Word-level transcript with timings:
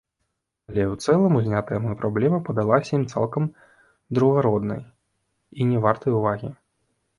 Але 0.69 0.83
ў 0.93 1.03
цэлым 1.03 1.33
узнятая 1.39 1.77
мной 1.83 1.95
праблема 1.99 2.39
падалася 2.47 2.91
ім 2.99 3.05
цалкам 3.13 3.43
другараднай 4.21 4.83
і 4.89 5.61
не 5.71 5.77
вартай 5.87 6.11
увагі. 6.25 6.55